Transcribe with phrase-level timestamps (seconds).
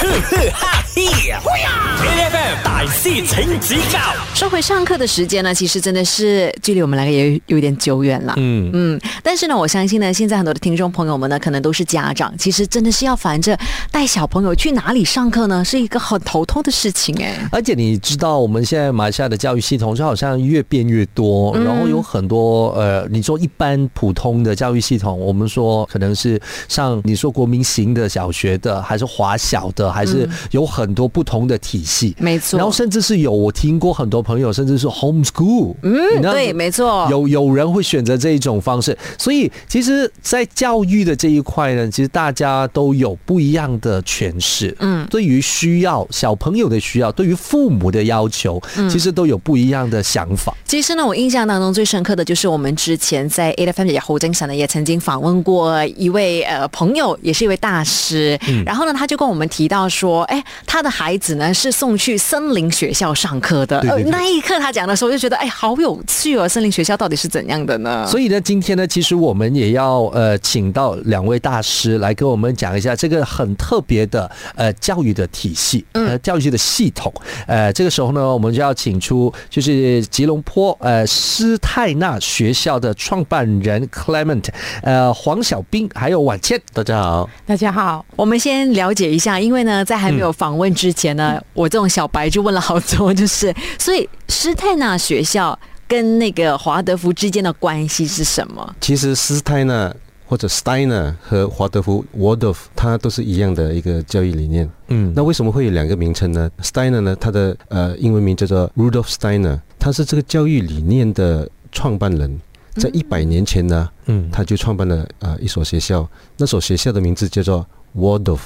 [0.00, 3.98] 呵呵哈嘿，A F M 大师请指教。
[4.34, 8.32] 说回上课的时间呢，其实真的是距离我们两个也有有点久远了。
[8.38, 13.58] 嗯嗯，但是呢，我相信呢，现在很多的听众朋友们呢，可能都是家长，其实真的是要烦着
[13.92, 17.36] 带小朋友去哪里上课呢，是一个很头痛的事情哎。
[17.52, 32.14] 而且你知道，我们现在马来西亚的教育系统就好像越变越多，嗯然后有很多呃，你说一般普通的教育系统，我们说可能是像你说国民型的小学的，还是华小的，还是有很多不同的体系。
[32.18, 44.76] 没错，然后甚至是有我听过很多朋友，甚至是 homeschool，嗯对，没错，有有人会选择这一种方式，所以其实，在教育的这一块呢，其实大家都有不一样的诠释。
[44.80, 50.54] 嗯对于需要小朋友的需要，对于父母的要求，嗯其实都有不一样的想法。
[50.64, 58.38] 其实呢，我印象当中最深刻的就是我们之前在 A F M 也侯精神呢，也曾经访问过一位呃朋友，也是一位大师。
[58.64, 63.80] 然后呢，他就跟我们提到说，哎，他的孩子呢是送去森林学校上课的。
[63.80, 68.04] 对对对呃那一刻他讲的时候，就觉得哎，好有趣哦，森林学校到底是怎样的呢？
[68.08, 77.12] 所以呢，今天呢，其实我们也要呃，请到两位大师来跟我们讲一下这个很特别的呃教育的体系，呃教育的系统。
[77.46, 84.46] 呃，这个时候呢，我们就要请出就是吉隆坡呃斯泰纳学校的创办人 Clement，
[84.82, 87.30] 呃黄小兵还有婉倩，大家好。
[87.46, 95.58] 大家好，我们先了解一下，因为呢，在还没有访问之前呢，我这种小白就问了好多，就是 所以施泰纳学校
[95.88, 98.74] 跟那个华德福之间的关系是什么？
[98.80, 99.94] 其实斯泰纳
[100.26, 104.70] 或者 Steiner 和华德福 Waldorf 它都是一样的一个教育理念。
[104.86, 112.40] 嗯那为什么会有两个名称呢？Steiner 呢，它的呃英文名叫做 Rudolf Steiner，他是这个教育理念的创办人。
[112.76, 117.66] 在一百年前呢，嗯他就创办了呃一所学校，那所学校的名字叫做
[117.96, 118.38] Waldorf，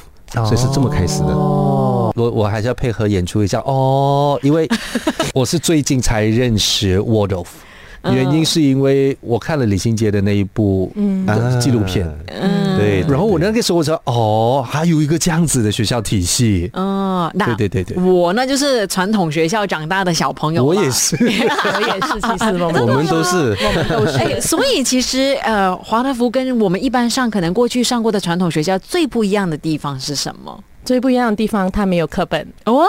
[0.43, 1.29] 所以是这么开始的。
[1.29, 4.69] 哦，我我还是要配合演出一下哦，因为
[5.33, 7.47] 我是最近才认识 Waldorf，
[8.13, 11.25] 原因是因为我看了李心洁的那一部嗯。
[11.27, 20.91] 呃纪录片，嗯，对，然后我那个时候我说哦，还有一个这样子的学校体系，哦，那对对对对，我呢就是传统学校长大的小朋友，我也。
[20.91, 23.57] 是， 我也是，其实 我们都是。
[23.65, 24.19] 我们都是。
[24.19, 30.63] 哎，所以其实呃，华德福跟我们一般上可能过去上过的传统学校最不一样的地方是什么？
[30.85, 32.85] 最不一样的地方，它没有课本，哦，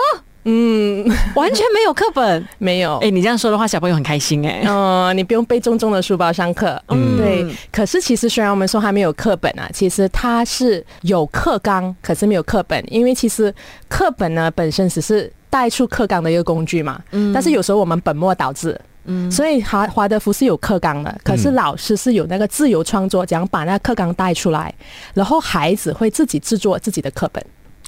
[0.47, 1.03] 嗯，
[1.35, 2.47] 完全没有课本。
[2.59, 2.97] 没有。
[2.99, 4.63] 哎，你这样说的话，小朋友很开心哎。
[4.67, 6.79] 嗯、你不用背重重的书包上课。
[6.89, 7.45] 嗯对。
[7.71, 13.53] 可是其实虽然我们说还没有课本啊，其实它是有课纲，可是没有课本，因为其实
[13.87, 17.01] 课本呢本身只是带出课纲的一个工具嘛。
[17.11, 18.79] 嗯但是有时候我们本末倒置。
[19.07, 24.73] 嗯所以华华德福是有课纲的，可是老师是有那个自由创作，怎样把那课纲带出来，
[25.13, 27.43] 然后孩子会自己制作自己的课本。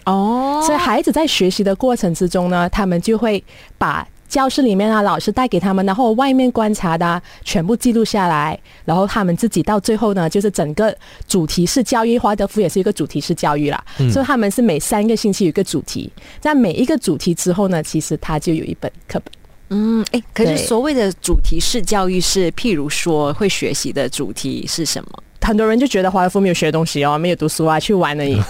[0.07, 3.44] 哦，所以孩子在学习的过程之中呢，他们就会
[3.78, 10.95] 把教室里面啊老师带给他们，然后外面观察的、啊、全部记录下来，然后他们自己到最后呢，就是整个
[11.28, 19.34] 主题式教育，华德福也是一个主题式教育啦，所以他们是每三个星期有一个主题，在每一个主题之后呢，其实他就有一本课本。
[19.69, 25.09] 嗯，哎，可是所谓的主题式教育是，譬如说会学习的主题是什么？
[25.42, 28.42] 很多人就觉得华德福没有学东西哦，没有读书啊，去玩而已。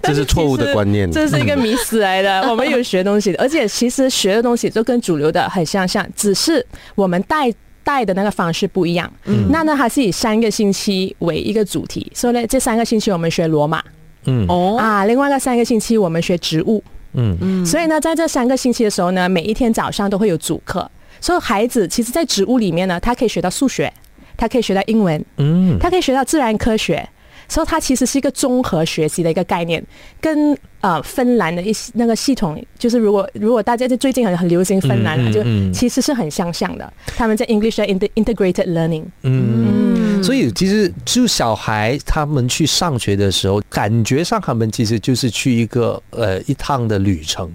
[0.02, 1.10] 这是错误的观念。
[1.10, 2.42] 这是一个迷思来的。
[2.48, 7.52] 我们有学东西的，而且其实学的东西都跟主流的很相像，只是我们带。
[7.82, 9.10] 带的那个方式不一样，
[9.48, 13.82] 那呢，它是以三个星期为一个主题，所以呢，这三个星期我们学罗马
[14.26, 20.88] 嗯哦，啊，另外一个三个星期我们学植物，嗯嗯所以呢，在这三个星期的时候呢，每一天早上都会有主课，
[21.22, 23.90] 所以孩子其实，在植物里面呢，他可以学到数学，
[24.40, 25.78] 他可以学到英文，嗯。
[25.78, 27.06] 他可以学到自然科学，
[27.46, 29.84] 所以它其实是一个综合学习的一个概念，
[30.20, 35.72] 跟呃芬兰的一些那个系统，就是如果如果大家就最近很很流行芬兰啊，就嗯嗯嗯。
[35.72, 36.90] 其实是很相像的。
[37.18, 40.22] 他们在 English integrated learning，嗯。
[40.22, 47.50] 所以其实就小孩他们去上学的时候，感觉上他们其实就是去一个呃一趟的旅程，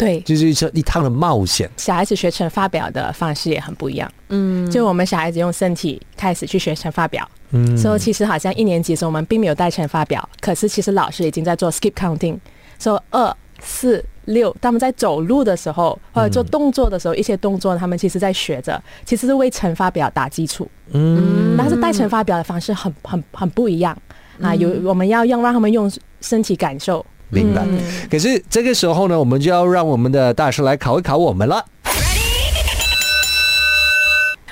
[0.00, 0.20] 对。
[0.20, 1.70] 就是一一趟的冒险。
[1.76, 12.38] 小孩子学乘法表的方式也很不一样，嗯，就我们小孩子用身体开始去学乘法表，嗯所以其实好像一年级的时候我们并没有带乘法表，可是其实老师已经在做 skip counting，
[12.78, 20.66] 说二四六，他们在走路的时候或者做动作的时候，一些动作他们其实在学着，其实是为乘法表打基础。
[20.92, 23.96] 嗯但是带乘法表的方式很很很不一样
[24.40, 27.04] 啊，有我们要用让他们用身体感受。
[27.30, 27.64] 明白。
[28.10, 31.64] 可是这个时候呢，我们就要让我们的大师来考一考我们了。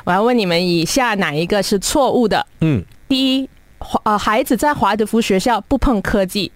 [0.04, 2.46] 我要问你们以下哪一个是错误的？
[2.62, 6.50] 嗯，第一，华呃孩子在华德福学校不碰科技；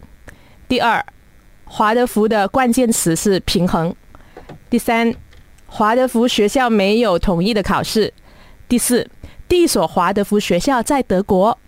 [0.66, 1.04] 第二，
[1.66, 3.94] 华德福的关键词是平衡。
[4.70, 5.14] 第三，
[5.66, 8.14] 华德福学校没有统一的考试。
[8.66, 9.06] 第四，
[9.46, 11.58] 第一所华德福学校在德国。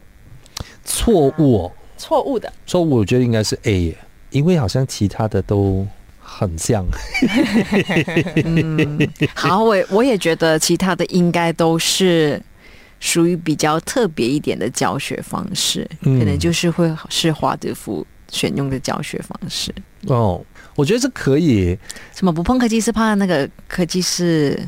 [0.86, 2.50] 错误、哦，错误的。
[2.66, 3.98] 错误，我觉得应该是 A，耶
[4.34, 5.86] 因为好像其他的都
[6.20, 6.84] 很像。
[8.44, 12.42] 嗯好，我我也觉得其他的应该都是
[12.98, 19.72] 属于比较特别一点的教学方式，嗯可能就是会是华德福选用的教学方式。
[20.08, 20.44] 哦，
[20.74, 21.78] 我觉得这可以，
[22.14, 24.58] 什么不碰科技是怕那个科技是？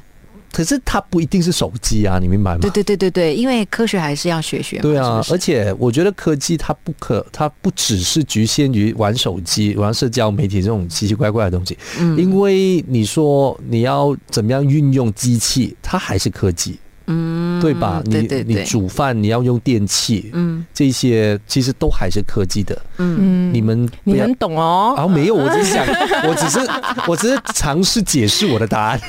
[0.52, 2.60] 可是它不一定是手机啊，你明白吗？
[2.60, 4.82] 对对对对对，因为科学还是要学学嘛。
[4.82, 11.76] 对啊，是是而且我觉得科技它不可，它不只是局限于玩手机、玩社交媒体这种奇奇怪怪的东西。
[11.98, 18.02] 嗯因为你说你要怎么样运用机器，它还是科技，嗯对吧？
[18.04, 22.76] 你对对对，你煮饭你要用电器，嗯这些其实都还是科技的。
[22.98, 24.94] 嗯，嗯你们你很懂哦。
[24.96, 25.84] 啊，没有，我只是想，
[26.28, 26.70] 我只是
[27.06, 29.00] 我只是尝试解释我的答案。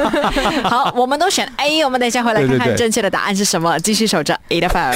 [0.64, 3.78] 好，我们都选 A，我们等一下回来看看正确的答案是什么。
[3.80, 4.92] 继续守着 A 的 f m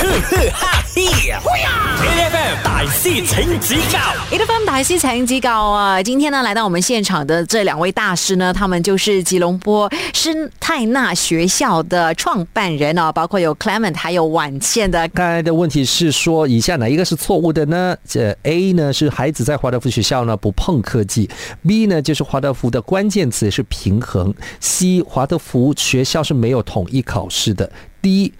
[0.53, 3.99] 哈嘿，A F M 大师请指教
[4.31, 15.07] A F M 台西财经机构啊，今天呢来到我们现场的这两位大师呢，他们就是吉隆坡施泰纳学校的创办人哦，包括有 Clement 还有晚倩的。
[15.09, 17.97] 刚才的问题是说，以下哪一个是错误的呢？
[18.05, 21.29] 这 A 呢是孩子在华德福学校呢不碰科技
[21.67, 27.71] ，B 呢就是华德福的关键词是平衡，C 华德福学校是没有统一考试的
[28.03, 28.33] ，D。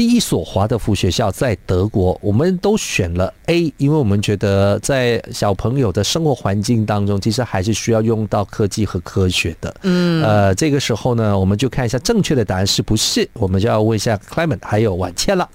[0.00, 9.76] 第一所华德福学校在德国，我们都选了 A，因为我们觉得在小朋友的生活环境当中，其实还是需要用到科技和科学的。
[9.82, 15.46] 嗯，呃，这个时候呢，我们就看一下正确的答案是不是，我们就要问一下 Clement 还有婉倩了。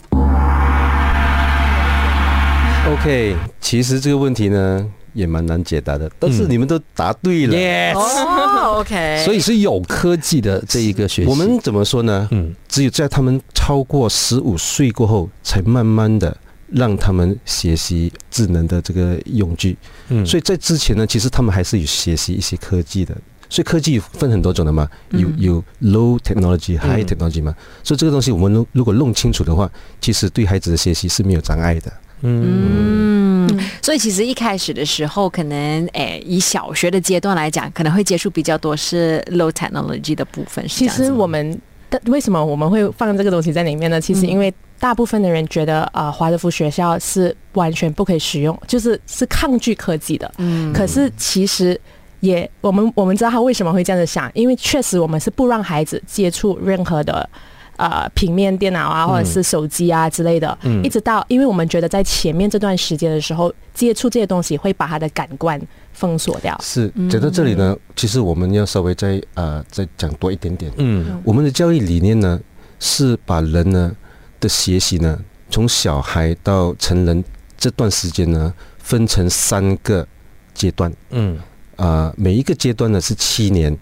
[2.88, 7.56] OK，其实这个问题呢也蛮难解答的，但是你们都答对了。
[7.56, 11.28] Yes，哦，OK，所以是有科技的这一个学习。
[11.28, 12.28] 我们怎么说呢？
[12.32, 16.38] 嗯只有在他们超过十五岁过后，才慢慢的
[16.70, 19.78] 让他们学习智能的这个用具。
[20.10, 23.16] 嗯所以在之前呢，其实他们还是有学习一些科技的。
[23.48, 27.56] 所以科技分很多种的嘛，有有 low technology、high technology 嘛。
[27.84, 29.72] 所以这个东西我们如如果弄清楚的话，
[30.02, 31.94] 其实对孩子的学习是没有障碍的。
[32.22, 40.68] 嗯嗯，所以其实一开始的时候，可能诶，以小学的阶段来讲，可能会接触比较多是 low technology 的部分。
[40.68, 41.60] 其实我们
[41.90, 44.00] 的为什么我们会放这个东西在里面呢？
[44.02, 50.32] 其实嗯因为大部分的人觉得啊，呃华德福学校是完全不可以使用，就是是抗拒科技的。
[50.38, 51.80] 嗯可是其实
[52.20, 57.30] 也，我们我们知道他为什么会这样子想，因为确实我们是不让孩子接触任何的。
[57.77, 65.62] 呃，平面电脑啊，或者是手机啊之类的，嗯一直到，因为我们觉得在前面这段时间的时候，接触这些东西会把他的感官
[65.92, 66.57] 封锁掉。
[66.62, 70.72] 是讲到这里呢，其实我们要稍微再呃再讲多一点点。
[70.77, 72.39] 嗯我们的教育理念呢，
[72.80, 73.94] 是把人呢
[74.39, 75.19] 的学习呢，
[75.50, 77.24] 从小孩到成人
[77.57, 80.07] 这段时间呢，分成三个
[80.54, 80.92] 阶段。
[81.10, 81.38] 嗯
[81.75, 83.77] 啊、每一个阶段呢是七年，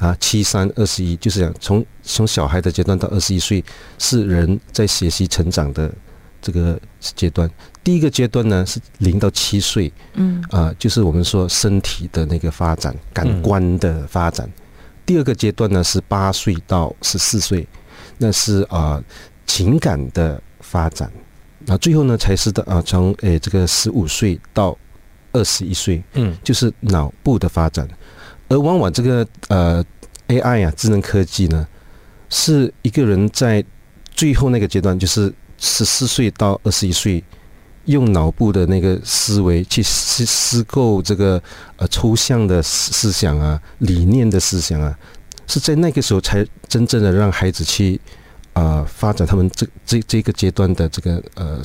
[0.00, 3.62] 啊，七三二十一，就是讲从从小孩的阶段到二十一岁，
[3.98, 5.92] 是人在学习成长的
[6.40, 7.48] 这个阶段。
[7.84, 14.50] 第一个阶段呢是零到七岁，嗯啊、就是我们说身体的那个发展、感官的发展。
[15.04, 17.68] 第二个阶段呢是八岁到十四岁，
[18.16, 19.02] 那是啊、
[19.46, 21.12] 情感的发展。
[21.66, 24.74] 那最后呢才是的啊从诶这个十五岁到
[25.32, 27.86] 二十一岁，嗯就是脑部的发展。
[28.48, 29.84] 而往往这个呃
[30.30, 31.66] AI 啊，智能科技呢，
[32.28, 33.64] 是一个人在
[34.12, 37.22] 最后那个阶段，就是十四岁到二十一岁，
[37.86, 41.42] 用脑部的那个思维去思思构这个
[41.76, 44.96] 呃抽象的思思想啊、理念的思想啊，
[45.48, 48.00] 是在那个时候才真正的让孩子去
[48.52, 51.60] 啊、呃发展他们这这这个阶段的这个呃，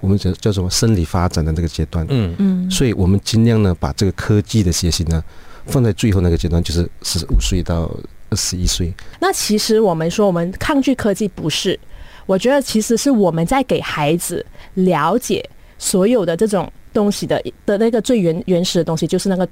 [0.00, 2.06] 我们叫叫什么生理发展的这个阶段。
[2.08, 5.22] 嗯嗯所以我们尽量呢，把这个科技的学习呢，
[5.70, 7.90] 放在最后那个阶段，就是十五岁到
[8.28, 8.92] 二十一岁。
[9.20, 11.78] 那其实我们说我们抗拒科技不是，
[12.26, 15.48] 我觉得其实是我们在给孩子了解
[15.78, 19.48] 所有的这种东西的的那个最原原始的东西，就是那个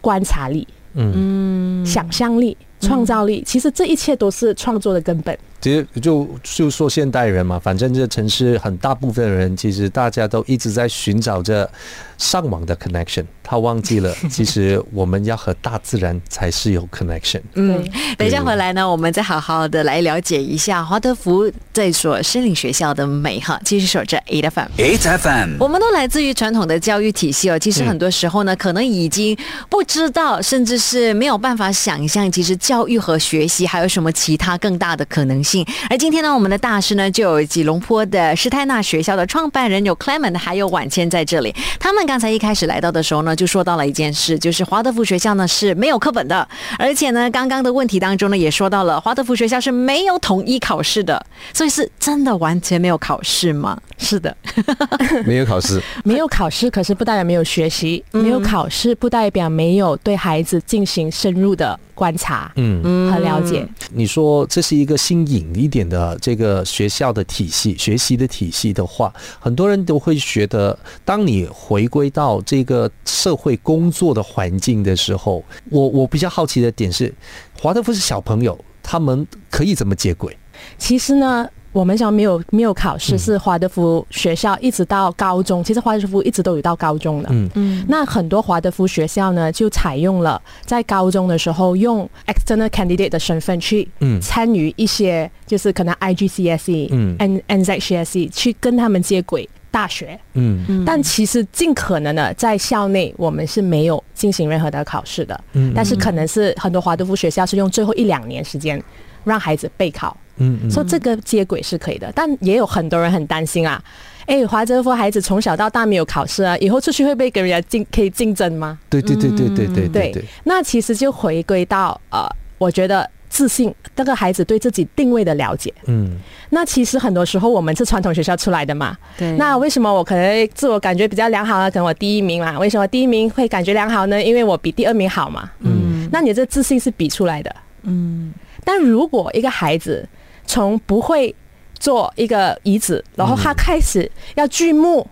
[0.00, 2.56] 观察力、嗯想象力。
[2.84, 5.38] 创造力，其实这一切都是创作的根本。
[5.62, 11.70] 其实就就说现代人嘛，反正这城市很大部分人，其实大家都一直在寻找着
[12.18, 17.40] 上网的 connection，他忘记了， 其实我们要和大自然才是有 connection。
[17.54, 17.80] 嗯，
[18.18, 23.60] 等一下回来呢，我们再好好的来了解一下华德福这所森林学校的美哈。
[23.64, 24.68] 继续守着 A F M。
[24.76, 29.38] ，H F M，我们都来自于传统的教育体系哦，其实很多时候呢，可能已经
[29.70, 35.51] 不知道，甚至是没有办法想象，其实教育和学习还有什么其他更大的可能性。
[35.90, 41.54] 而今天呢，我们的大师呢，就有吉隆坡的施泰纳学校的创办人有 Clement，还有婉谦在这里。
[41.78, 46.46] 他们刚才一开始来到的时候呢，就说到了一件事，就是华德福学校呢是没有课本的，
[46.78, 53.78] 而且呢，刚刚的问题当中呢，也说到了华德福学校是没有统一考试的，所以是真的完全没有考试吗？
[53.98, 54.36] 是的，
[55.26, 63.66] 没有考试，没有考试，可是不代表没有学习；没有考试，不代表没有对孩子进行深入的观察嗯，和了解。
[63.92, 77.14] 你说这是一个新颖一点的这个学校的体系、学习的体系的话，很多人都会觉得，当你回归到这个社会工作的环境的时候，我我比较好奇的点是，
[77.58, 80.36] 华德福是小朋友，他们可以怎么接轨？
[80.78, 87.28] 其实呢，我们讲没有没有考试，是华德福学校一直到高中，其实华德福一直都有到高中的。
[87.32, 87.50] 嗯。
[87.54, 87.84] 嗯。
[87.88, 94.20] 那很多华德福学校呢，就采用了在高中的时候用 external candidate 的身份去嗯。
[94.20, 97.16] 参与一些，就是可能 IGCSE、嗯。
[97.18, 100.20] N NZCSE E，去跟他们接轨大学。
[100.34, 100.84] 嗯。
[100.84, 105.40] 但其实尽可能的在校内，我们是没有进行任何的考试的。
[105.54, 105.72] 嗯。
[105.74, 108.82] 但是可能是很多华德福学校是用最后一两年时间
[109.24, 113.82] 让孩子备考，嗯，说这个接轨是可以的，但也有很多人很担心啊。
[114.26, 118.78] 哎，华泽福孩子从小到大没有考试啊，以后出去会被跟人家竞可以竞争吗？
[118.88, 120.24] 对对对对对对对。
[120.44, 122.24] 那其实就回归到呃，
[122.56, 125.74] 我觉得自信，这个孩子对自己定位的了解。
[125.86, 126.16] 嗯。
[126.50, 128.96] 那其实很多时候我们是传统学校出来的嘛。
[129.18, 129.32] 对。
[129.32, 131.68] 那为什么我可能自我感觉比较良好啊？
[131.68, 132.56] 可能我第一名嘛。
[132.60, 134.22] 为什么第一名会感觉良好呢？
[134.22, 135.50] 因为我比第二名好嘛。
[135.60, 136.08] 嗯。
[136.12, 137.56] 那你这自信是比出来的。
[137.82, 138.32] 嗯。
[138.64, 140.08] 但如果一个孩子
[140.46, 141.34] 从不会
[141.78, 145.06] 做一个椅子，然后他开始要锯木，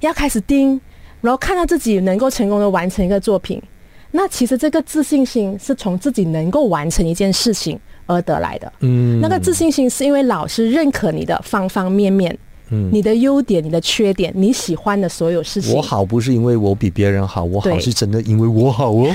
[0.00, 0.80] 要开始钉，
[1.20, 3.62] 然后看到自己能够成功的完成一个作品，
[4.10, 8.72] 那其实这个自信心是从自己能够完成一件事情而得来的。
[8.80, 12.36] 嗯那个自信心是因为老师认可你的方方面面，
[12.70, 15.74] 嗯你的优点、你的缺点、你喜欢的所有事情。
[15.74, 19.14] 我好不是因为我比别人好，我好是真的因为我好 哦。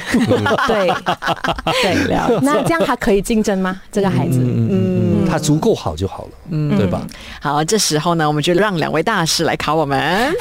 [0.67, 0.87] 对
[2.07, 3.81] 对， 那这样他可以竞争吗？
[3.91, 4.39] 这个孩子？
[4.39, 7.05] 嗯嗯嗯，他足够好就好了，嗯，对吧？
[7.41, 10.31] 好，这时候呢，我们就让两位大师来考我们。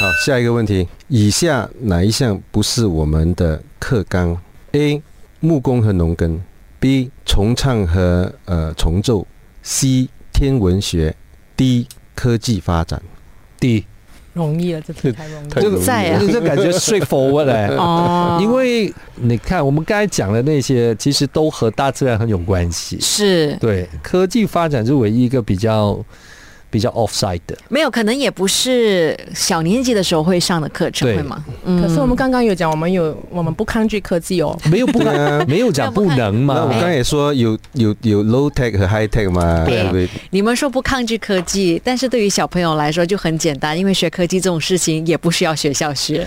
[0.00, 4.36] 好，下一个问题，以下哪一项不是我们的课纲
[4.72, 5.02] ？A.
[5.40, 6.40] 木工和农耕
[6.78, 7.10] ，B.
[7.24, 9.26] 重唱和呃重奏
[9.62, 10.08] ，C.
[10.40, 11.14] 天文学
[11.54, 12.98] 低科技发展。
[13.58, 13.84] 第一，
[14.32, 15.60] 容易了，这题太容易了。
[15.60, 17.66] 这个在啊这感觉 straightforward 嘞。
[17.76, 22.98] 哦因为你看，我们刚才讲的那些，其实都和大自然很有关系。
[23.02, 26.02] 是对，科技发展是唯一一个比较
[26.70, 27.56] 比较 offside 的。
[27.68, 31.44] 没有，可能也不是小年纪的时候会上的课程，对会吗？
[31.64, 34.56] 嗯可是我们刚刚有讲，我们有我们不抗拒科技哦。
[34.70, 40.08] 没有不 对啊没有讲不能嘛那嘛我刚才也说有有有 low tech 和 high tech 嘛，对对不对？
[40.30, 46.26] 你们说不抗拒科技，但是对于小朋友来说就很简单，因为学科技这种事情也不需要学校学，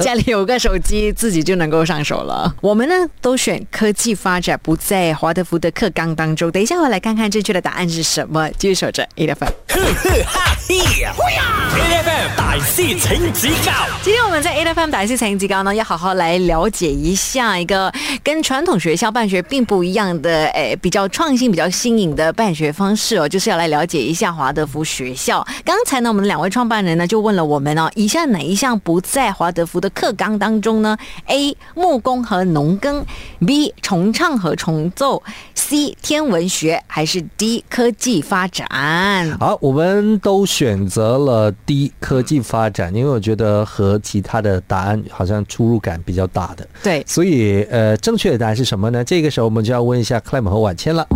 [0.00, 2.54] 家里有个手机自己就能够上手了。
[2.60, 6.50] 我们呢都选科技发展，不在华德福的课纲当中。
[6.50, 8.48] 等一下我来看看正确的答案是什么。
[8.58, 10.28] 继续守着呵哈嘿呀
[10.68, 13.72] ，A F M 大师请指教
[14.02, 17.90] 今天我们在 A F M 打戏成绩高呢，要好好来了解一下一个
[18.22, 25.46] 跟传统学校办学并不一样的，诶，比较创新、比较新颖的办学方式哦，就是要来了解一下华德福学校。
[25.64, 30.96] 刚才呢，我们两位创办人呢就问了我们哦，以下哪一项不在华德福的课纲当中呢
[31.26, 31.56] ？A.
[31.74, 33.04] 木工和农耕
[33.46, 33.74] ，B.
[33.80, 35.22] 重唱和重奏
[35.54, 35.96] ，C.
[36.02, 37.64] 天文学，还是 D.
[37.70, 39.36] 科技发展？
[39.38, 46.66] 好，我们都选择了低科技发展，因为我觉得和其他的答案好像出入感比较大的。
[46.82, 49.04] 对，所以，呃，正确的答案是什么呢？
[49.04, 51.06] 这个时候我们就要问一下 Clem 和婉谦了。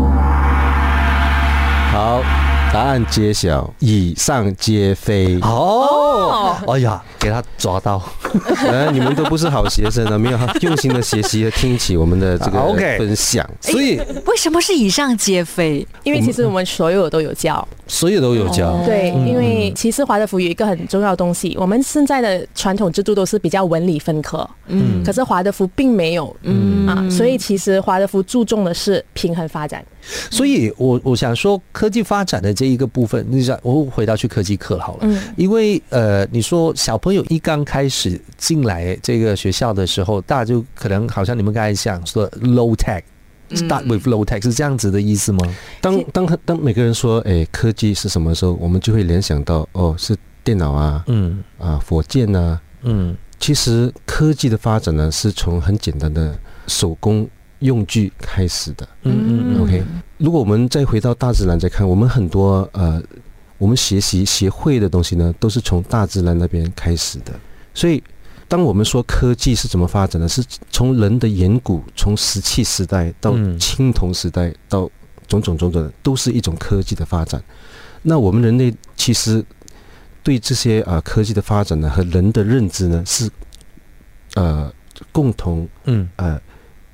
[1.92, 2.22] 好，
[2.72, 5.38] 答案揭晓，以上皆非。
[5.40, 8.02] 哦，哎呀，给他抓到。
[8.66, 12.60] 呃， 你们都不是好学生啊，没有用心的学习和听起我们的这个
[12.98, 13.48] 分享。
[13.60, 15.86] 所以为什么是以上皆非？
[16.02, 18.78] 因为其实我们所有都有教，所有都有教。
[18.84, 26.86] 对，因为其实华德福有一个很重要的东西，我们现在的传统制度都是比较文理分科，嗯，可是华德福并没有，嗯。
[26.86, 29.84] 啊，所以其实华德福注重的是平衡发展，
[30.30, 43.02] 所以我我想说，科技发展的这一个部分，你想，我回到去科技课好了，嗯因为呃，你说小朋友一刚开始进来这个学校的时候，大家就可能好像你们刚才讲说 low tech。
[43.50, 45.38] Start with low tech 是这样子的意思吗？
[45.80, 52.60] 当当当每个人说，哎，科技是什么时候，我们就会联想到，哦，是电脑啊，嗯啊，火箭啊。
[52.82, 57.28] 嗯其实科技的发展呢，是从很简单的手工
[57.64, 58.86] 用具开始的。
[59.02, 59.82] 嗯嗯 OK，
[60.18, 63.02] 如果我们再回到大自然再看，我们很多呃，
[63.58, 67.32] 我们学习学会的东西呢，都是从大自然那边开始的。
[67.72, 68.02] 所以，
[68.46, 74.90] 当我们说科技是怎么发展的，是从人的远古，从石器时代到嗯青铜时代，到
[75.26, 77.42] 种种种种的，都是一种科技的发展。
[78.02, 79.42] 那我们人类其实
[80.22, 83.30] 对这些啊、呃科技的发展呢和人的认知呢是
[84.34, 84.70] 呃
[85.10, 86.38] 共同嗯呃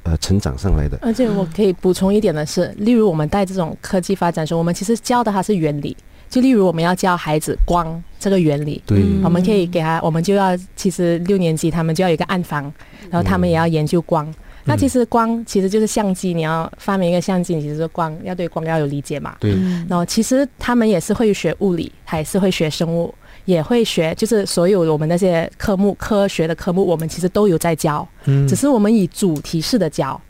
[0.02, 0.98] 呃成长上来的。
[1.02, 5.96] 而且我可以补充一点的是，例如我们带这种科技发展的时候，我们其实教的它是原理。
[6.28, 12.72] 就例如我们要教孩子光这个原理，对，嗯我们可以给他，我们就要其实六年级他们就要有一个暗房，
[13.10, 14.32] 然后他们也要研究光。
[14.62, 19.34] 那其实光其实就是相机，你要发明一个相机，你其实光要对光要有理解嘛。
[19.40, 23.12] 对，然后其实他们也是会学物理，还是会学生物，
[23.50, 30.20] 也会学，就是所有我们那些科目科学的科目，我们其实都有在教，嗯只是我们以主题式的教。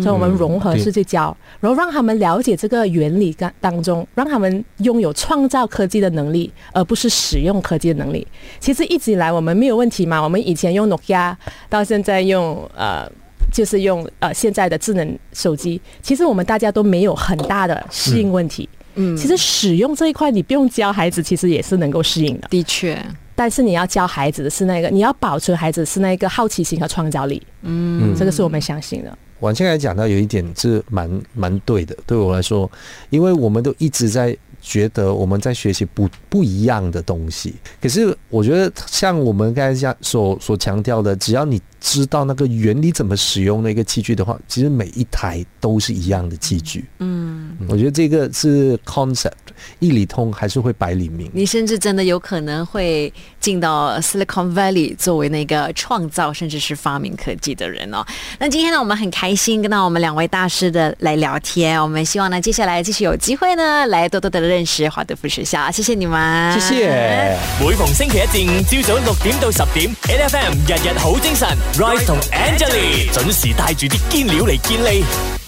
[0.00, 8.24] 所以我们融合式去教，然后让他们了解这个原理当当中，让他们拥有创造科技的能力，而不是使用科技的能力。
[8.60, 11.36] 其实一直以来我们没有问题嘛，我们以前用诺基亚
[11.68, 13.10] 到现在用呃。
[13.52, 18.66] 就是用呃现在的智能手机，其实我们大家都没有很大的适应问题。
[18.72, 18.81] 嗯
[19.16, 22.48] 其实使用这一块，你不用教孩子，其实也是能够适应的。
[22.48, 22.98] 的确，
[23.34, 27.42] 但是你要教孩子的是那个，你要保存孩子是那个好奇心和创造力。
[27.62, 29.18] 嗯，这个是我们相信的。
[29.40, 32.70] 婉倩才讲到有一点是蛮蛮对的，对我来说，
[33.10, 46.84] 因为我们都一直在觉得我们在学习不不一样的东西，可是我觉得像我们刚才讲所所强调的，只要你知道那个原理怎么使用那个器具的话，其实每一台都是一样的器具。
[47.00, 49.32] 嗯，我觉得这个是 concept，
[49.78, 51.30] 一里通还是会百里明。
[51.32, 58.04] 你甚至真的有可能会进到 Silicon Valley 作为那个创造甚至是发明科技的人哦。
[58.38, 65.70] 那今天呢，我们很开心跟到我们两位大师的来聊天，我们希望呢，接下来继续有机会呢，来多多的认识华德福学校。
[65.70, 67.38] 谢谢你们，谢谢。
[67.60, 75.41] 每逢星期一至五朝早六點到十點，N F M 日日好精神，Rise 同 Angelie 準時帶住啲堅料嚟健利。